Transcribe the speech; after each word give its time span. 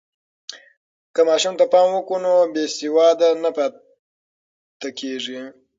که 1.13 1.21
ماشوم 1.29 1.53
ته 1.59 1.65
پام 1.73 1.87
وکړو، 1.93 2.17
نو 2.23 2.33
بې 2.53 2.63
سواده 2.77 3.29
نه 3.43 3.49
پاتې 3.57 4.89
کېږي. 4.99 5.41